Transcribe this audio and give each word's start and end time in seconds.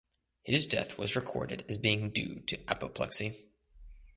His 0.43 0.65
death 0.65 0.97
was 0.97 1.15
recorded 1.15 1.63
as 1.69 1.77
being 1.77 2.09
due 2.09 2.39
to 2.47 2.57
apoplexy. 2.67 3.33